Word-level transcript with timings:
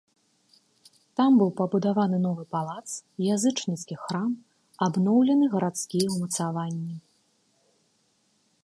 Там 1.19 1.31
быў 1.41 1.51
пабудаваны 1.59 2.17
новы 2.25 2.43
палац, 2.55 2.85
язычніцкі 3.35 3.95
храм, 4.07 4.29
абноўлены 4.87 5.45
гарадскія 5.57 6.05
ўмацаванні. 6.17 6.97